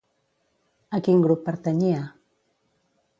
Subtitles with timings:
[0.99, 2.01] A quin grup pertanyia?